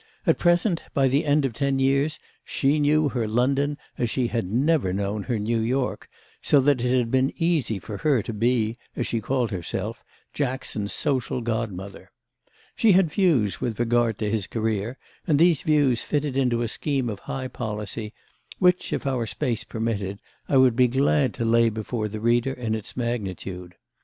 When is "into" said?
16.35-16.63